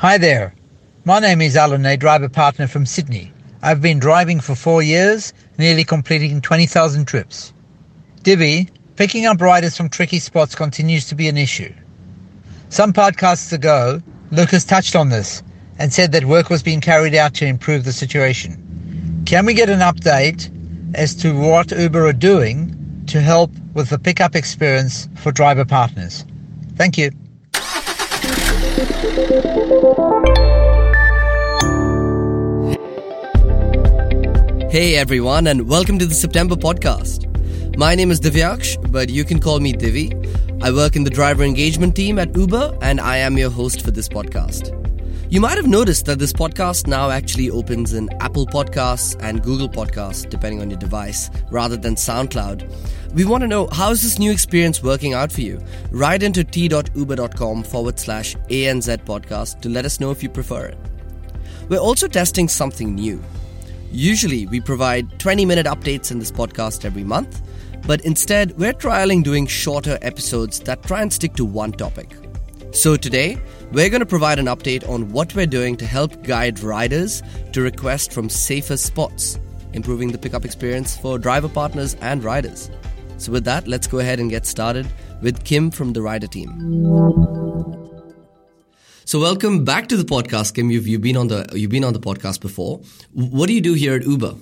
Hi 0.00 0.16
there. 0.16 0.54
My 1.04 1.18
name 1.18 1.42
is 1.42 1.58
Alan, 1.58 1.84
a 1.84 1.94
driver 1.94 2.30
partner 2.30 2.66
from 2.66 2.86
Sydney. 2.86 3.34
I've 3.60 3.82
been 3.82 3.98
driving 3.98 4.40
for 4.40 4.54
four 4.54 4.82
years, 4.82 5.34
nearly 5.58 5.84
completing 5.84 6.40
20,000 6.40 7.04
trips. 7.04 7.52
Divi, 8.22 8.70
picking 8.96 9.26
up 9.26 9.42
riders 9.42 9.76
from 9.76 9.90
tricky 9.90 10.18
spots 10.18 10.54
continues 10.54 11.06
to 11.08 11.14
be 11.14 11.28
an 11.28 11.36
issue. 11.36 11.70
Some 12.70 12.94
podcasts 12.94 13.52
ago, 13.52 14.00
Lucas 14.30 14.64
touched 14.64 14.96
on 14.96 15.10
this 15.10 15.42
and 15.78 15.92
said 15.92 16.12
that 16.12 16.24
work 16.24 16.48
was 16.48 16.62
being 16.62 16.80
carried 16.80 17.14
out 17.14 17.34
to 17.34 17.44
improve 17.44 17.84
the 17.84 17.92
situation. 17.92 19.22
Can 19.26 19.44
we 19.44 19.52
get 19.52 19.68
an 19.68 19.80
update 19.80 20.50
as 20.94 21.14
to 21.16 21.38
what 21.38 21.72
Uber 21.72 22.06
are 22.06 22.14
doing 22.14 23.04
to 23.08 23.20
help 23.20 23.52
with 23.74 23.90
the 23.90 23.98
pickup 23.98 24.34
experience 24.34 25.10
for 25.16 25.30
driver 25.30 25.66
partners? 25.66 26.24
Thank 26.76 26.96
you. 26.96 27.10
Hey 34.70 34.94
everyone, 34.94 35.48
and 35.48 35.68
welcome 35.68 35.98
to 35.98 36.06
the 36.06 36.14
September 36.14 36.54
podcast. 36.54 37.26
My 37.76 37.96
name 37.96 38.12
is 38.12 38.20
Divyaksh, 38.20 38.92
but 38.92 39.10
you 39.10 39.24
can 39.24 39.40
call 39.40 39.58
me 39.58 39.72
Divi. 39.72 40.12
I 40.62 40.70
work 40.70 40.94
in 40.94 41.02
the 41.02 41.10
driver 41.10 41.42
engagement 41.42 41.96
team 41.96 42.20
at 42.20 42.36
Uber, 42.36 42.78
and 42.80 43.00
I 43.00 43.16
am 43.16 43.36
your 43.36 43.50
host 43.50 43.82
for 43.82 43.90
this 43.90 44.08
podcast. 44.08 44.70
You 45.28 45.40
might 45.40 45.56
have 45.56 45.66
noticed 45.66 46.06
that 46.06 46.20
this 46.20 46.32
podcast 46.32 46.86
now 46.86 47.10
actually 47.10 47.50
opens 47.50 47.94
in 47.94 48.08
Apple 48.20 48.46
Podcasts 48.46 49.20
and 49.20 49.42
Google 49.42 49.68
Podcasts, 49.68 50.30
depending 50.30 50.60
on 50.60 50.70
your 50.70 50.78
device, 50.78 51.30
rather 51.50 51.76
than 51.76 51.96
SoundCloud. 51.96 53.12
We 53.12 53.24
want 53.24 53.40
to 53.40 53.48
know 53.48 53.66
how 53.72 53.90
is 53.90 54.04
this 54.04 54.20
new 54.20 54.30
experience 54.30 54.84
working 54.84 55.14
out 55.14 55.32
for 55.32 55.40
you? 55.40 55.60
Write 55.90 56.22
into 56.22 56.44
t.uber.com 56.44 57.64
forward 57.64 57.98
slash 57.98 58.36
ANZ 58.48 58.98
podcast 58.98 59.62
to 59.62 59.68
let 59.68 59.84
us 59.84 59.98
know 59.98 60.12
if 60.12 60.22
you 60.22 60.28
prefer 60.28 60.66
it. 60.66 60.78
We're 61.68 61.78
also 61.78 62.06
testing 62.06 62.46
something 62.46 62.94
new. 62.94 63.20
Usually, 63.92 64.46
we 64.46 64.60
provide 64.60 65.18
20 65.18 65.44
minute 65.44 65.66
updates 65.66 66.12
in 66.12 66.20
this 66.20 66.30
podcast 66.30 66.84
every 66.84 67.02
month, 67.02 67.42
but 67.86 68.00
instead, 68.02 68.56
we're 68.56 68.72
trialing 68.72 69.24
doing 69.24 69.46
shorter 69.46 69.98
episodes 70.00 70.60
that 70.60 70.82
try 70.84 71.02
and 71.02 71.12
stick 71.12 71.34
to 71.34 71.44
one 71.44 71.72
topic. 71.72 72.14
So, 72.72 72.96
today, 72.96 73.36
we're 73.72 73.90
going 73.90 74.00
to 74.00 74.06
provide 74.06 74.38
an 74.38 74.46
update 74.46 74.88
on 74.88 75.10
what 75.10 75.34
we're 75.34 75.46
doing 75.46 75.76
to 75.78 75.86
help 75.86 76.22
guide 76.22 76.60
riders 76.60 77.20
to 77.52 77.62
request 77.62 78.12
from 78.12 78.28
safer 78.28 78.76
spots, 78.76 79.40
improving 79.72 80.12
the 80.12 80.18
pickup 80.18 80.44
experience 80.44 80.96
for 80.96 81.18
driver 81.18 81.48
partners 81.48 81.96
and 82.00 82.22
riders. 82.22 82.70
So, 83.16 83.32
with 83.32 83.44
that, 83.46 83.66
let's 83.66 83.88
go 83.88 83.98
ahead 83.98 84.20
and 84.20 84.30
get 84.30 84.46
started 84.46 84.86
with 85.20 85.42
Kim 85.44 85.70
from 85.72 85.92
the 85.92 86.00
rider 86.02 86.28
team. 86.28 87.79
So 89.04 89.18
welcome 89.18 89.64
back 89.64 89.88
to 89.88 89.96
the 89.96 90.04
podcast, 90.04 90.54
Kim. 90.54 90.70
You've, 90.70 90.86
you've 90.86 91.00
been 91.00 91.16
on 91.16 91.28
the 91.28 91.48
you've 91.54 91.70
been 91.70 91.84
on 91.84 91.92
the 91.92 92.00
podcast 92.00 92.40
before. 92.40 92.80
What 93.12 93.46
do 93.46 93.54
you 93.54 93.60
do 93.60 93.74
here 93.74 93.94
at 93.94 94.02
Uber? 94.02 94.34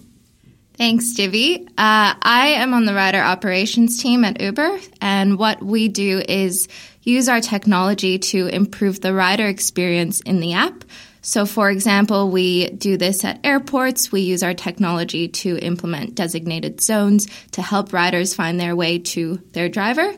Thanks, 0.74 1.12
Divi. 1.14 1.66
Uh, 1.66 2.14
I 2.22 2.54
am 2.56 2.72
on 2.72 2.84
the 2.84 2.94
rider 2.94 3.18
operations 3.18 4.00
team 4.00 4.24
at 4.24 4.40
Uber, 4.40 4.78
and 5.00 5.38
what 5.38 5.62
we 5.62 5.88
do 5.88 6.22
is 6.28 6.68
use 7.02 7.28
our 7.28 7.40
technology 7.40 8.18
to 8.18 8.46
improve 8.46 9.00
the 9.00 9.14
rider 9.14 9.46
experience 9.46 10.20
in 10.20 10.40
the 10.40 10.52
app. 10.52 10.84
So, 11.20 11.46
for 11.46 11.68
example, 11.68 12.30
we 12.30 12.70
do 12.70 12.96
this 12.96 13.24
at 13.24 13.40
airports. 13.44 14.12
We 14.12 14.20
use 14.20 14.42
our 14.42 14.54
technology 14.54 15.28
to 15.28 15.58
implement 15.58 16.14
designated 16.14 16.80
zones 16.80 17.26
to 17.52 17.62
help 17.62 17.92
riders 17.92 18.34
find 18.34 18.60
their 18.60 18.76
way 18.76 18.98
to 18.98 19.42
their 19.52 19.68
driver. 19.68 20.14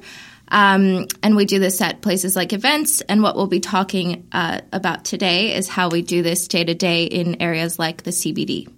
Um, 0.51 1.07
and 1.23 1.37
we 1.37 1.45
do 1.45 1.59
this 1.59 1.81
at 1.81 2.01
places 2.01 2.37
like 2.37 2.53
events. 2.53 3.01
And 3.03 3.23
what 3.23 3.37
we'll 3.37 3.47
be 3.47 3.61
talking 3.61 4.27
uh, 4.33 4.61
about 4.73 5.05
today 5.05 5.55
is 5.55 5.69
how 5.69 5.89
we 5.89 6.03
do 6.03 6.23
this 6.23 6.49
day 6.49 6.65
to 6.65 6.75
day 6.75 7.05
in 7.05 7.41
areas 7.41 7.79
like 7.79 8.03
the 8.03 8.11
CBD. 8.11 8.69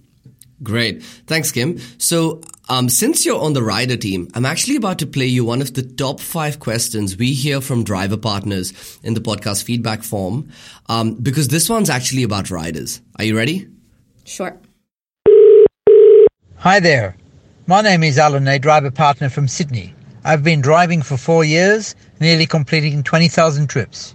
Great. 0.62 1.02
Thanks, 1.02 1.50
Kim. 1.50 1.78
So, 1.98 2.40
um, 2.68 2.88
since 2.88 3.26
you're 3.26 3.40
on 3.40 3.52
the 3.52 3.62
rider 3.62 3.96
team, 3.96 4.28
I'm 4.34 4.46
actually 4.46 4.76
about 4.76 5.00
to 5.00 5.06
play 5.06 5.26
you 5.26 5.44
one 5.44 5.60
of 5.60 5.74
the 5.74 5.82
top 5.82 6.20
five 6.20 6.60
questions 6.60 7.16
we 7.16 7.32
hear 7.32 7.60
from 7.60 7.82
driver 7.82 8.16
partners 8.16 8.98
in 9.02 9.14
the 9.14 9.20
podcast 9.20 9.64
feedback 9.64 10.04
form, 10.04 10.50
um, 10.88 11.14
because 11.14 11.48
this 11.48 11.68
one's 11.68 11.90
actually 11.90 12.22
about 12.22 12.50
riders. 12.50 13.00
Are 13.18 13.24
you 13.24 13.36
ready? 13.36 13.66
Sure. 14.24 14.56
Hi 16.58 16.78
there. 16.78 17.16
My 17.66 17.80
name 17.80 18.04
is 18.04 18.16
Alan, 18.18 18.46
a 18.46 18.58
driver 18.60 18.92
partner 18.92 19.28
from 19.28 19.48
Sydney. 19.48 19.94
I've 20.24 20.44
been 20.44 20.60
driving 20.60 21.02
for 21.02 21.16
four 21.16 21.44
years, 21.44 21.96
nearly 22.20 22.46
completing 22.46 23.02
20,000 23.02 23.66
trips. 23.66 24.14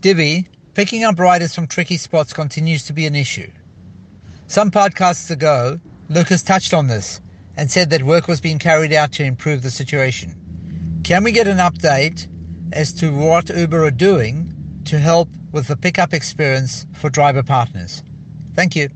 Divi, 0.00 0.46
picking 0.74 1.04
up 1.04 1.18
riders 1.18 1.54
from 1.54 1.68
tricky 1.68 1.96
spots 1.96 2.32
continues 2.32 2.84
to 2.86 2.92
be 2.92 3.06
an 3.06 3.14
issue. 3.14 3.50
Some 4.48 4.70
podcasts 4.70 5.30
ago, 5.30 5.78
Lucas 6.08 6.42
touched 6.42 6.74
on 6.74 6.88
this 6.88 7.20
and 7.56 7.70
said 7.70 7.90
that 7.90 8.02
work 8.02 8.26
was 8.26 8.40
being 8.40 8.58
carried 8.58 8.92
out 8.92 9.12
to 9.12 9.24
improve 9.24 9.62
the 9.62 9.70
situation. 9.70 11.00
Can 11.04 11.22
we 11.22 11.32
get 11.32 11.46
an 11.46 11.58
update 11.58 12.28
as 12.72 12.92
to 12.94 13.16
what 13.16 13.48
Uber 13.48 13.84
are 13.84 13.90
doing 13.90 14.82
to 14.86 14.98
help 14.98 15.28
with 15.52 15.68
the 15.68 15.76
pickup 15.76 16.12
experience 16.12 16.86
for 16.94 17.10
driver 17.10 17.42
partners? 17.42 18.02
Thank 18.54 18.74
you. 18.74 18.88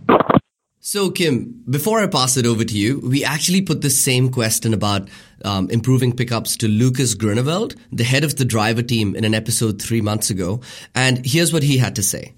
So, 0.85 1.13
Kim, 1.13 1.63
before 1.71 2.01
I 2.01 2.09
pass 2.09 2.37
it 2.37 2.45
over 2.45 2.65
to 2.65 2.77
you, 2.77 2.99
we 3.05 3.25
actually 3.25 3.63
put 3.63 3.83
the 3.83 3.89
same 3.89 4.33
question 4.33 4.75
about 4.75 5.09
um, 5.45 5.71
improving 5.71 6.13
pickups 6.13 6.57
to 6.57 6.67
Lucas 6.67 7.15
Groeneveld, 7.15 7.79
the 7.93 8.03
head 8.03 8.25
of 8.25 8.35
the 8.35 8.45
driver 8.45 8.83
team, 8.83 9.15
in 9.15 9.25
an 9.25 9.33
episode 9.33 9.81
three 9.81 10.01
months 10.01 10.29
ago. 10.29 10.61
And 10.93 11.25
here's 11.25 11.53
what 11.53 11.63
he 11.63 11.79
had 11.79 11.95
to 11.95 12.03
say. 12.03 12.35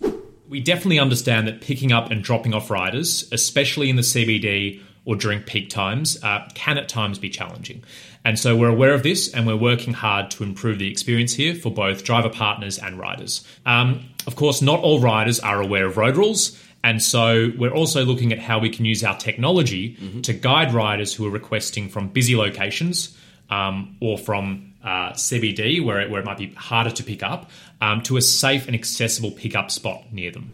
We 0.46 0.60
definitely 0.60 0.98
understand 0.98 1.48
that 1.48 1.62
picking 1.62 1.90
up 1.90 2.10
and 2.10 2.22
dropping 2.22 2.52
off 2.52 2.70
riders, 2.70 3.26
especially 3.32 3.88
in 3.88 3.96
the 3.96 4.02
CBD 4.02 4.82
or 5.06 5.16
during 5.16 5.40
peak 5.40 5.70
times, 5.70 6.22
uh, 6.22 6.46
can 6.54 6.76
at 6.76 6.86
times 6.86 7.18
be 7.18 7.30
challenging. 7.30 7.82
And 8.26 8.38
so 8.38 8.54
we're 8.54 8.68
aware 8.68 8.92
of 8.92 9.02
this 9.02 9.32
and 9.32 9.46
we're 9.46 9.56
working 9.56 9.94
hard 9.94 10.30
to 10.32 10.44
improve 10.44 10.78
the 10.78 10.90
experience 10.90 11.32
here 11.32 11.54
for 11.54 11.72
both 11.72 12.04
driver 12.04 12.28
partners 12.28 12.78
and 12.78 12.98
riders. 12.98 13.42
Um, 13.64 14.10
of 14.26 14.36
course, 14.36 14.60
not 14.60 14.80
all 14.80 15.00
riders 15.00 15.40
are 15.40 15.62
aware 15.62 15.86
of 15.86 15.96
road 15.96 16.18
rules 16.18 16.60
and 16.84 17.02
so 17.02 17.50
we're 17.56 17.72
also 17.72 18.04
looking 18.04 18.30
at 18.30 18.38
how 18.38 18.58
we 18.58 18.68
can 18.68 18.84
use 18.84 19.02
our 19.02 19.16
technology 19.16 19.96
mm-hmm. 19.96 20.20
to 20.20 20.34
guide 20.34 20.74
riders 20.74 21.14
who 21.14 21.26
are 21.26 21.30
requesting 21.30 21.88
from 21.88 22.08
busy 22.08 22.36
locations 22.36 23.16
um, 23.48 23.96
or 24.02 24.18
from 24.18 24.74
uh, 24.84 25.12
CBD, 25.12 25.82
where 25.82 26.02
it, 26.02 26.10
where 26.10 26.20
it 26.20 26.26
might 26.26 26.36
be 26.36 26.52
harder 26.52 26.90
to 26.90 27.02
pick 27.02 27.22
up, 27.22 27.50
um, 27.80 28.02
to 28.02 28.18
a 28.18 28.20
safe 28.20 28.66
and 28.66 28.74
accessible 28.74 29.30
pickup 29.30 29.70
spot 29.70 30.12
near 30.12 30.30
them. 30.30 30.52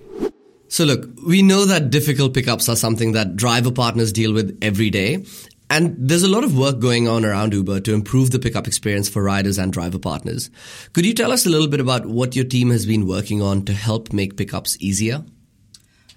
So, 0.68 0.84
look, 0.84 1.04
we 1.26 1.42
know 1.42 1.64
that 1.64 1.91
difficult 1.91 2.32
pickups 2.32 2.68
are 2.68 2.76
something 2.76 3.10
that 3.12 3.34
driver 3.34 3.72
partners 3.72 4.12
deal 4.12 4.32
with 4.32 4.56
every 4.62 4.88
day. 4.88 5.24
And 5.68 5.97
there's 5.98 6.22
a 6.22 6.28
lot 6.28 6.44
of 6.44 6.56
work 6.56 6.78
going 6.78 7.08
on 7.08 7.24
around 7.24 7.54
Uber 7.54 7.80
to 7.80 7.92
improve 7.92 8.30
the 8.30 8.38
pickup 8.38 8.68
experience 8.68 9.08
for 9.08 9.20
riders 9.20 9.58
and 9.58 9.72
driver 9.72 9.98
partners. 9.98 10.48
Could 10.92 11.06
you 11.06 11.14
tell 11.14 11.32
us 11.32 11.44
a 11.44 11.50
little 11.50 11.68
bit 11.68 11.80
about 11.80 12.06
what 12.06 12.36
your 12.36 12.44
team 12.44 12.70
has 12.70 12.86
been 12.86 13.08
working 13.08 13.42
on 13.42 13.64
to 13.64 13.72
help 13.72 14.12
make 14.12 14.36
pickups 14.36 14.76
easier? 14.78 15.24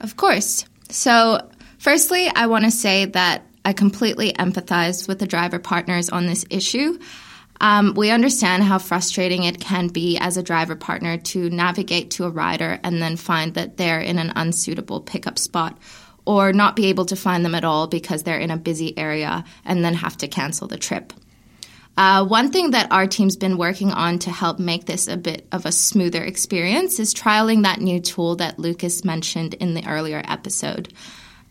Of 0.03 0.17
course. 0.17 0.65
So, 0.89 1.49
firstly, 1.79 2.27
I 2.27 2.47
want 2.47 2.65
to 2.65 2.71
say 2.71 3.05
that 3.05 3.47
I 3.65 3.73
completely 3.73 4.33
empathize 4.33 5.07
with 5.07 5.19
the 5.19 5.25
driver 5.25 5.59
partners 5.59 6.09
on 6.09 6.25
this 6.27 6.45
issue. 6.49 6.99
Um, 7.61 7.93
we 7.95 8.11
understand 8.11 8.63
how 8.63 8.77
frustrating 8.77 9.43
it 9.43 9.61
can 9.61 9.87
be 9.87 10.17
as 10.17 10.35
a 10.35 10.43
driver 10.43 10.75
partner 10.75 11.17
to 11.17 11.49
navigate 11.49 12.11
to 12.11 12.25
a 12.25 12.29
rider 12.29 12.77
and 12.83 13.01
then 13.01 13.15
find 13.15 13.53
that 13.53 13.77
they're 13.77 14.01
in 14.01 14.19
an 14.19 14.33
unsuitable 14.35 14.99
pickup 14.99 15.39
spot 15.39 15.77
or 16.25 16.51
not 16.51 16.75
be 16.75 16.87
able 16.87 17.05
to 17.05 17.15
find 17.15 17.45
them 17.45 17.55
at 17.55 17.63
all 17.63 17.87
because 17.87 18.23
they're 18.23 18.39
in 18.39 18.51
a 18.51 18.57
busy 18.57 18.97
area 18.97 19.45
and 19.63 19.83
then 19.83 19.93
have 19.93 20.17
to 20.17 20.27
cancel 20.27 20.67
the 20.67 20.77
trip. 20.77 21.13
Uh, 21.95 22.25
one 22.25 22.51
thing 22.51 22.71
that 22.71 22.91
our 22.91 23.05
team's 23.05 23.35
been 23.35 23.57
working 23.57 23.91
on 23.91 24.17
to 24.19 24.31
help 24.31 24.57
make 24.57 24.85
this 24.85 25.07
a 25.07 25.17
bit 25.17 25.47
of 25.51 25.65
a 25.65 25.71
smoother 25.71 26.23
experience 26.23 26.99
is 26.99 27.13
trialing 27.13 27.63
that 27.63 27.81
new 27.81 27.99
tool 27.99 28.35
that 28.37 28.57
Lucas 28.57 29.05
mentioned 29.05 29.53
in 29.55 29.75
the 29.75 29.85
earlier 29.87 30.21
episode. 30.25 30.91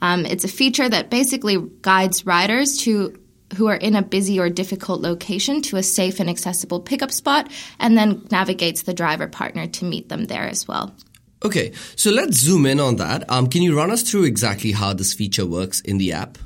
Um, 0.00 0.26
it's 0.26 0.42
a 0.42 0.48
feature 0.48 0.88
that 0.88 1.10
basically 1.10 1.58
guides 1.80 2.26
riders 2.26 2.78
to 2.78 3.18
who 3.56 3.66
are 3.68 3.76
in 3.76 3.94
a 3.94 4.02
busy 4.02 4.40
or 4.40 4.48
difficult 4.50 5.00
location 5.00 5.62
to 5.62 5.76
a 5.76 5.82
safe 5.82 6.18
and 6.18 6.28
accessible 6.28 6.80
pickup 6.80 7.12
spot 7.12 7.50
and 7.78 7.96
then 7.96 8.26
navigates 8.30 8.82
the 8.82 8.94
driver 8.94 9.28
partner 9.28 9.66
to 9.66 9.84
meet 9.84 10.08
them 10.08 10.24
there 10.24 10.48
as 10.48 10.66
well. 10.66 10.94
Okay, 11.44 11.72
so 11.96 12.10
let's 12.10 12.38
zoom 12.38 12.66
in 12.66 12.80
on 12.80 12.96
that. 12.96 13.28
Um, 13.30 13.48
can 13.48 13.62
you 13.62 13.76
run 13.76 13.90
us 13.90 14.02
through 14.02 14.24
exactly 14.24 14.72
how 14.72 14.92
this 14.92 15.12
feature 15.12 15.44
works 15.44 15.80
in 15.80 15.98
the 15.98 16.12
app? 16.12 16.38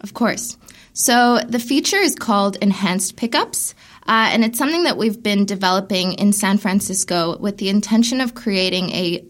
Of 0.00 0.14
course. 0.14 0.56
So 0.96 1.40
the 1.40 1.58
feature 1.58 1.96
is 1.96 2.14
called 2.14 2.56
Enhanced 2.62 3.16
Pickups. 3.16 3.74
Uh, 4.06 4.30
and 4.30 4.44
it's 4.44 4.58
something 4.58 4.84
that 4.84 4.96
we've 4.96 5.20
been 5.20 5.44
developing 5.44 6.12
in 6.12 6.32
San 6.32 6.56
Francisco 6.56 7.36
with 7.38 7.58
the 7.58 7.68
intention 7.68 8.20
of 8.20 8.34
creating 8.34 8.90
a 8.90 9.24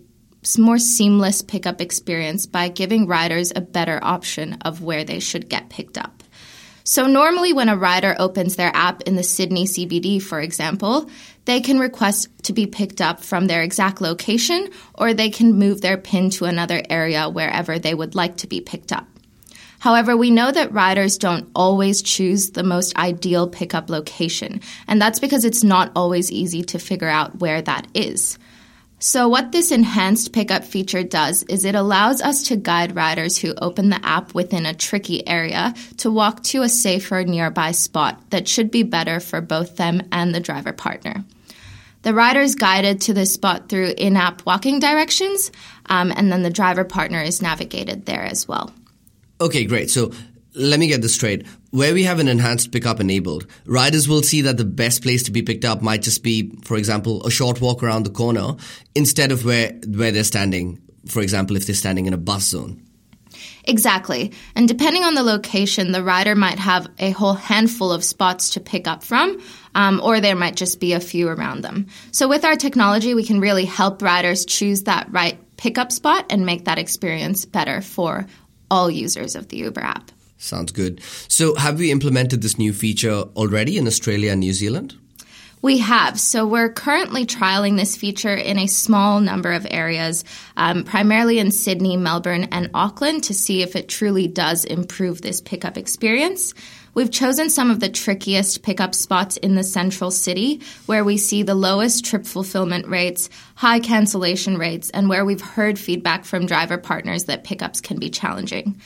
more 0.58 0.78
seamless 0.78 1.40
pickup 1.40 1.80
experience 1.80 2.44
by 2.44 2.68
giving 2.68 3.06
riders 3.06 3.50
a 3.56 3.62
better 3.62 3.98
option 4.02 4.58
of 4.60 4.82
where 4.82 5.04
they 5.04 5.20
should 5.20 5.48
get 5.48 5.70
picked 5.70 5.96
up. 5.96 6.22
So, 6.86 7.06
normally, 7.06 7.54
when 7.54 7.70
a 7.70 7.78
rider 7.78 8.14
opens 8.18 8.56
their 8.56 8.70
app 8.74 9.00
in 9.02 9.16
the 9.16 9.22
Sydney 9.22 9.64
CBD, 9.64 10.20
for 10.20 10.38
example, 10.38 11.08
they 11.46 11.62
can 11.62 11.78
request 11.78 12.28
to 12.42 12.52
be 12.52 12.66
picked 12.66 13.00
up 13.00 13.24
from 13.24 13.46
their 13.46 13.62
exact 13.62 14.02
location 14.02 14.68
or 14.94 15.14
they 15.14 15.30
can 15.30 15.54
move 15.54 15.80
their 15.80 15.96
PIN 15.96 16.28
to 16.30 16.44
another 16.44 16.82
area 16.90 17.30
wherever 17.30 17.78
they 17.78 17.94
would 17.94 18.14
like 18.14 18.36
to 18.38 18.46
be 18.46 18.60
picked 18.60 18.92
up. 18.92 19.08
However, 19.84 20.16
we 20.16 20.30
know 20.30 20.50
that 20.50 20.72
riders 20.72 21.18
don't 21.18 21.50
always 21.54 22.00
choose 22.00 22.52
the 22.52 22.62
most 22.62 22.96
ideal 22.96 23.46
pickup 23.46 23.90
location, 23.90 24.62
and 24.88 24.98
that's 24.98 25.20
because 25.20 25.44
it's 25.44 25.62
not 25.62 25.92
always 25.94 26.32
easy 26.32 26.62
to 26.62 26.78
figure 26.78 27.06
out 27.06 27.38
where 27.40 27.60
that 27.60 27.86
is. 27.92 28.38
So, 28.98 29.28
what 29.28 29.52
this 29.52 29.70
enhanced 29.70 30.32
pickup 30.32 30.64
feature 30.64 31.02
does 31.02 31.42
is 31.50 31.66
it 31.66 31.74
allows 31.74 32.22
us 32.22 32.44
to 32.44 32.56
guide 32.56 32.96
riders 32.96 33.36
who 33.36 33.52
open 33.60 33.90
the 33.90 34.02
app 34.02 34.34
within 34.34 34.64
a 34.64 34.72
tricky 34.72 35.28
area 35.28 35.74
to 35.98 36.10
walk 36.10 36.42
to 36.44 36.62
a 36.62 36.68
safer 36.70 37.22
nearby 37.22 37.72
spot 37.72 38.18
that 38.30 38.48
should 38.48 38.70
be 38.70 38.84
better 38.84 39.20
for 39.20 39.42
both 39.42 39.76
them 39.76 40.00
and 40.10 40.34
the 40.34 40.40
driver 40.40 40.72
partner. 40.72 41.26
The 42.00 42.14
rider 42.14 42.40
is 42.40 42.54
guided 42.54 43.02
to 43.02 43.12
this 43.12 43.34
spot 43.34 43.68
through 43.68 43.92
in 43.98 44.16
app 44.16 44.46
walking 44.46 44.80
directions, 44.80 45.52
um, 45.90 46.10
and 46.16 46.32
then 46.32 46.42
the 46.42 46.48
driver 46.48 46.84
partner 46.84 47.20
is 47.20 47.42
navigated 47.42 48.06
there 48.06 48.22
as 48.22 48.48
well. 48.48 48.72
Okay, 49.40 49.64
great. 49.64 49.90
So 49.90 50.12
let 50.54 50.78
me 50.78 50.86
get 50.86 51.02
this 51.02 51.14
straight. 51.14 51.46
Where 51.70 51.92
we 51.92 52.04
have 52.04 52.20
an 52.20 52.28
enhanced 52.28 52.70
pickup 52.70 53.00
enabled, 53.00 53.46
riders 53.66 54.08
will 54.08 54.22
see 54.22 54.42
that 54.42 54.56
the 54.56 54.64
best 54.64 55.02
place 55.02 55.24
to 55.24 55.32
be 55.32 55.42
picked 55.42 55.64
up 55.64 55.82
might 55.82 56.02
just 56.02 56.22
be, 56.22 56.52
for 56.62 56.76
example, 56.76 57.26
a 57.26 57.30
short 57.30 57.60
walk 57.60 57.82
around 57.82 58.04
the 58.04 58.10
corner 58.10 58.54
instead 58.94 59.32
of 59.32 59.44
where, 59.44 59.72
where 59.88 60.12
they're 60.12 60.24
standing. 60.24 60.80
For 61.06 61.20
example, 61.20 61.56
if 61.56 61.66
they're 61.66 61.74
standing 61.74 62.06
in 62.06 62.14
a 62.14 62.18
bus 62.18 62.44
zone. 62.44 62.80
Exactly. 63.64 64.32
And 64.54 64.68
depending 64.68 65.02
on 65.04 65.14
the 65.14 65.22
location, 65.22 65.90
the 65.90 66.02
rider 66.02 66.34
might 66.34 66.58
have 66.58 66.86
a 66.98 67.10
whole 67.10 67.34
handful 67.34 67.92
of 67.92 68.04
spots 68.04 68.50
to 68.50 68.60
pick 68.60 68.86
up 68.86 69.02
from, 69.02 69.42
um, 69.74 70.00
or 70.02 70.20
there 70.20 70.36
might 70.36 70.54
just 70.54 70.80
be 70.80 70.92
a 70.92 71.00
few 71.00 71.28
around 71.28 71.62
them. 71.62 71.88
So 72.12 72.28
with 72.28 72.44
our 72.44 72.56
technology, 72.56 73.14
we 73.14 73.24
can 73.24 73.40
really 73.40 73.64
help 73.64 74.02
riders 74.02 74.44
choose 74.44 74.84
that 74.84 75.08
right 75.10 75.38
pickup 75.56 75.92
spot 75.92 76.26
and 76.30 76.44
make 76.44 76.66
that 76.66 76.78
experience 76.78 77.44
better 77.44 77.80
for 77.80 78.26
all 78.70 78.90
users 78.90 79.34
of 79.34 79.48
the 79.48 79.58
Uber 79.58 79.80
app. 79.80 80.10
Sounds 80.38 80.72
good. 80.72 81.00
So, 81.28 81.54
have 81.54 81.78
we 81.78 81.90
implemented 81.90 82.42
this 82.42 82.58
new 82.58 82.72
feature 82.72 83.22
already 83.36 83.78
in 83.78 83.86
Australia 83.86 84.32
and 84.32 84.40
New 84.40 84.52
Zealand? 84.52 84.96
We 85.64 85.78
have. 85.78 86.20
So 86.20 86.46
we're 86.46 86.68
currently 86.68 87.24
trialing 87.24 87.78
this 87.78 87.96
feature 87.96 88.34
in 88.34 88.58
a 88.58 88.66
small 88.66 89.18
number 89.22 89.50
of 89.50 89.66
areas, 89.70 90.22
um, 90.58 90.84
primarily 90.84 91.38
in 91.38 91.50
Sydney, 91.50 91.96
Melbourne, 91.96 92.48
and 92.52 92.68
Auckland, 92.74 93.24
to 93.24 93.32
see 93.32 93.62
if 93.62 93.74
it 93.74 93.88
truly 93.88 94.26
does 94.26 94.66
improve 94.66 95.22
this 95.22 95.40
pickup 95.40 95.78
experience. 95.78 96.52
We've 96.92 97.10
chosen 97.10 97.48
some 97.48 97.70
of 97.70 97.80
the 97.80 97.88
trickiest 97.88 98.62
pickup 98.62 98.94
spots 98.94 99.38
in 99.38 99.54
the 99.54 99.64
central 99.64 100.10
city 100.10 100.60
where 100.84 101.02
we 101.02 101.16
see 101.16 101.42
the 101.42 101.54
lowest 101.54 102.04
trip 102.04 102.26
fulfillment 102.26 102.86
rates, 102.86 103.30
high 103.54 103.80
cancellation 103.80 104.58
rates, 104.58 104.90
and 104.90 105.08
where 105.08 105.24
we've 105.24 105.40
heard 105.40 105.78
feedback 105.78 106.26
from 106.26 106.44
driver 106.44 106.76
partners 106.76 107.24
that 107.24 107.42
pickups 107.42 107.80
can 107.80 107.98
be 107.98 108.10
challenging. 108.10 108.78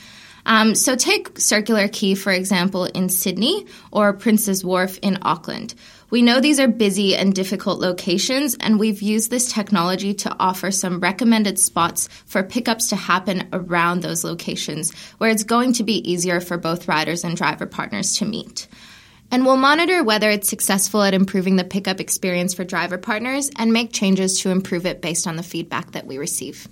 Um, 0.45 0.75
so 0.75 0.95
take 0.95 1.39
Circular 1.39 1.87
Quay, 1.87 2.15
for 2.15 2.31
example, 2.31 2.85
in 2.85 3.09
Sydney 3.09 3.65
or 3.91 4.13
Prince's 4.13 4.63
Wharf 4.63 4.97
in 5.01 5.17
Auckland. 5.21 5.75
We 6.09 6.23
know 6.23 6.39
these 6.39 6.59
are 6.59 6.67
busy 6.67 7.15
and 7.15 7.35
difficult 7.35 7.79
locations, 7.79 8.55
and 8.55 8.79
we've 8.79 9.01
used 9.01 9.29
this 9.29 9.51
technology 9.51 10.13
to 10.15 10.35
offer 10.39 10.71
some 10.71 10.99
recommended 10.99 11.59
spots 11.59 12.09
for 12.25 12.41
pickups 12.41 12.89
to 12.89 12.95
happen 12.95 13.47
around 13.53 14.01
those 14.01 14.23
locations 14.23 14.91
where 15.19 15.29
it's 15.29 15.43
going 15.43 15.73
to 15.73 15.83
be 15.83 16.11
easier 16.11 16.39
for 16.39 16.57
both 16.57 16.87
riders 16.87 17.23
and 17.23 17.37
driver 17.37 17.67
partners 17.67 18.17
to 18.17 18.25
meet. 18.25 18.67
And 19.31 19.45
we'll 19.45 19.57
monitor 19.57 20.03
whether 20.03 20.31
it's 20.31 20.49
successful 20.49 21.03
at 21.03 21.13
improving 21.13 21.55
the 21.55 21.63
pickup 21.63 21.99
experience 21.99 22.55
for 22.55 22.63
driver 22.63 22.97
partners 22.97 23.51
and 23.59 23.71
make 23.71 23.93
changes 23.93 24.39
to 24.41 24.49
improve 24.49 24.87
it 24.87 25.01
based 25.01 25.27
on 25.27 25.35
the 25.35 25.43
feedback 25.43 25.91
that 25.91 26.07
we 26.07 26.17
receive. 26.17 26.67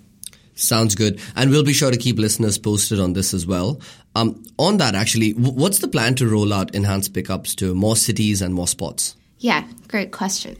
Sounds 0.57 0.95
good. 0.95 1.21
And 1.36 1.51
we'll 1.51 1.63
be 1.63 1.74
sure 1.74 1.92
to 1.92 1.98
keep 1.98 2.18
listeners 2.18 2.57
posted 2.57 3.00
on 3.00 3.13
this 3.13 3.33
as 3.33 3.45
well. 3.45 3.80
Um, 4.15 4.44
on 4.57 4.77
that, 4.77 4.95
actually, 4.95 5.31
what's 5.31 5.80
the 5.80 5.88
plan 5.88 6.15
to 6.15 6.27
roll 6.27 6.51
out 6.51 6.74
enhanced 6.74 7.13
pickups 7.13 7.54
to 7.56 7.75
more 7.75 7.95
cities 7.95 8.42
and 8.42 8.54
more 8.54 8.68
spots? 8.68 9.15
Yeah, 9.38 9.68
great 9.88 10.12
question. 10.12 10.57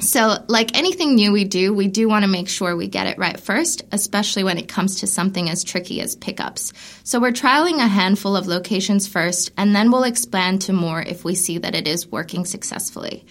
So, 0.00 0.44
like 0.46 0.76
anything 0.76 1.16
new 1.16 1.32
we 1.32 1.44
do, 1.44 1.74
we 1.74 1.88
do 1.88 2.08
want 2.08 2.24
to 2.24 2.30
make 2.30 2.48
sure 2.48 2.76
we 2.76 2.86
get 2.86 3.08
it 3.08 3.18
right 3.18 3.38
first, 3.38 3.82
especially 3.90 4.44
when 4.44 4.56
it 4.56 4.68
comes 4.68 5.00
to 5.00 5.08
something 5.08 5.50
as 5.50 5.64
tricky 5.64 6.00
as 6.00 6.14
pickups. 6.14 6.72
So, 7.02 7.18
we're 7.18 7.32
trialing 7.32 7.78
a 7.78 7.88
handful 7.88 8.36
of 8.36 8.46
locations 8.46 9.08
first, 9.08 9.50
and 9.56 9.74
then 9.74 9.90
we'll 9.90 10.04
expand 10.04 10.62
to 10.62 10.72
more 10.72 11.02
if 11.02 11.24
we 11.24 11.34
see 11.34 11.58
that 11.58 11.74
it 11.74 11.88
is 11.88 12.06
working 12.06 12.44
successfully. 12.44 13.26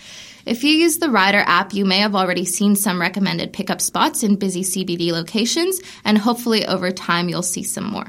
If 0.47 0.63
you 0.63 0.71
use 0.71 0.99
the 0.99 1.09
Rider 1.09 1.43
app, 1.45 1.73
you 1.73 1.83
may 1.83 1.97
have 1.97 2.15
already 2.15 2.45
seen 2.45 2.77
some 2.77 3.01
recommended 3.01 3.51
pickup 3.51 3.81
spots 3.81 4.23
in 4.23 4.37
busy 4.37 4.61
CBD 4.61 5.11
locations, 5.11 5.81
and 6.05 6.17
hopefully 6.17 6.65
over 6.65 6.89
time 6.89 7.27
you'll 7.27 7.43
see 7.43 7.63
some 7.63 7.83
more. 7.83 8.07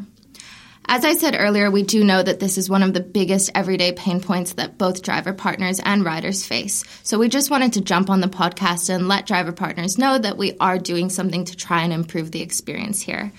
As 0.86 1.04
I 1.04 1.14
said 1.14 1.34
earlier, 1.36 1.68
we 1.68 1.82
do 1.82 2.04
know 2.04 2.22
that 2.22 2.38
this 2.38 2.56
is 2.56 2.70
one 2.70 2.84
of 2.84 2.94
the 2.94 3.00
biggest 3.00 3.50
everyday 3.56 3.90
pain 3.90 4.20
points 4.20 4.52
that 4.52 4.78
both 4.78 5.02
driver 5.02 5.32
partners 5.32 5.80
and 5.84 6.04
riders 6.04 6.46
face. 6.46 6.84
So 7.02 7.18
we 7.18 7.28
just 7.28 7.50
wanted 7.50 7.72
to 7.72 7.80
jump 7.80 8.08
on 8.08 8.20
the 8.20 8.28
podcast 8.28 8.88
and 8.88 9.08
let 9.08 9.26
driver 9.26 9.50
partners 9.50 9.98
know 9.98 10.16
that 10.16 10.38
we 10.38 10.56
are 10.60 10.78
doing 10.78 11.10
something 11.10 11.44
to 11.46 11.56
try 11.56 11.82
and 11.82 11.92
improve 11.92 12.30
the 12.30 12.42
experience 12.42 13.02
here. 13.02 13.32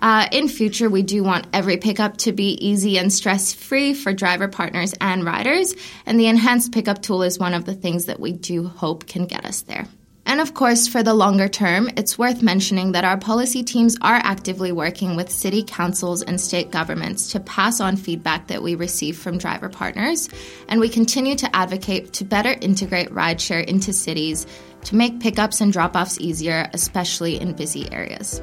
Uh, 0.00 0.28
in 0.32 0.48
future, 0.48 0.88
we 0.88 1.02
do 1.02 1.22
want 1.22 1.46
every 1.52 1.76
pickup 1.76 2.16
to 2.18 2.32
be 2.32 2.52
easy 2.66 2.98
and 2.98 3.12
stress 3.12 3.52
free 3.52 3.94
for 3.94 4.12
driver 4.12 4.48
partners 4.48 4.94
and 5.00 5.24
riders, 5.24 5.74
and 6.06 6.18
the 6.18 6.26
enhanced 6.26 6.72
pickup 6.72 7.02
tool 7.02 7.22
is 7.22 7.38
one 7.38 7.54
of 7.54 7.64
the 7.64 7.74
things 7.74 8.06
that 8.06 8.20
we 8.20 8.32
do 8.32 8.66
hope 8.68 9.06
can 9.06 9.26
get 9.26 9.44
us 9.44 9.62
there. 9.62 9.86
And 10.28 10.42
of 10.42 10.52
course, 10.52 10.86
for 10.86 11.02
the 11.02 11.14
longer 11.14 11.48
term, 11.48 11.88
it's 11.96 12.18
worth 12.18 12.42
mentioning 12.42 12.92
that 12.92 13.04
our 13.04 13.16
policy 13.16 13.64
teams 13.64 13.96
are 14.02 14.20
actively 14.22 14.72
working 14.72 15.16
with 15.16 15.30
city 15.30 15.62
councils 15.62 16.20
and 16.20 16.38
state 16.38 16.70
governments 16.70 17.32
to 17.32 17.40
pass 17.40 17.80
on 17.80 17.96
feedback 17.96 18.48
that 18.48 18.62
we 18.62 18.74
receive 18.74 19.16
from 19.16 19.38
driver 19.38 19.70
partners. 19.70 20.28
And 20.68 20.80
we 20.80 20.90
continue 20.90 21.34
to 21.36 21.56
advocate 21.56 22.12
to 22.12 22.26
better 22.26 22.54
integrate 22.60 23.08
rideshare 23.08 23.64
into 23.64 23.94
cities 23.94 24.46
to 24.84 24.96
make 24.96 25.18
pickups 25.18 25.62
and 25.62 25.72
drop 25.72 25.96
offs 25.96 26.20
easier, 26.20 26.68
especially 26.74 27.40
in 27.40 27.54
busy 27.54 27.90
areas. 27.90 28.42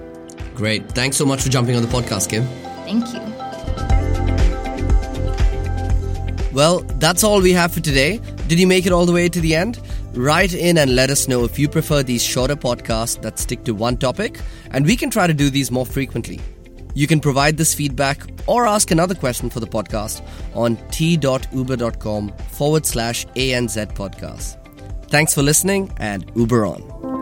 Great. 0.56 0.90
Thanks 0.90 1.18
so 1.18 1.26
much 1.26 1.44
for 1.44 1.50
jumping 1.50 1.76
on 1.76 1.82
the 1.82 1.88
podcast, 1.90 2.30
Kim. 2.30 2.44
Thank 2.86 3.14
you. 3.14 3.20
Well, 6.54 6.80
that's 7.00 7.24
all 7.26 7.42
we 7.42 7.52
have 7.52 7.74
for 7.74 7.82
today. 7.82 8.22
Did 8.48 8.60
you 8.60 8.66
make 8.68 8.86
it 8.86 8.94
all 8.94 9.06
the 9.06 9.12
way 9.12 9.28
to 9.28 9.42
the 9.42 9.54
end? 9.54 9.82
Write 10.14 10.54
in 10.54 10.78
and 10.78 10.96
let 10.96 11.10
us 11.10 11.28
know 11.28 11.44
if 11.44 11.60
you 11.60 11.68
prefer 11.68 12.02
these 12.02 12.24
shorter 12.24 12.56
podcasts 12.56 13.22
that 13.22 13.38
stick 13.38 13.66
to 13.66 13.74
one 13.74 13.98
topic, 13.98 14.40
and 14.72 14.86
we 14.86 14.96
can 14.96 15.10
try 15.10 15.28
to 15.28 15.34
do 15.34 15.50
these 15.50 15.70
more 15.70 15.86
frequently. 15.86 16.40
You 16.94 17.08
can 17.08 17.20
provide 17.20 17.58
this 17.58 17.74
feedback 17.74 18.22
or 18.48 18.66
ask 18.66 18.90
another 18.92 19.16
question 19.16 19.50
for 19.50 19.60
the 19.60 19.68
podcast 19.68 20.26
on 20.56 20.78
t.uber.com 20.92 22.30
forward 22.52 22.86
slash 22.86 23.26
ANZ 23.36 23.94
podcast. 23.94 24.58
Thanks 25.10 25.34
for 25.34 25.44
listening 25.44 25.92
and 25.98 26.32
Uber 26.36 26.66
on. 26.66 27.15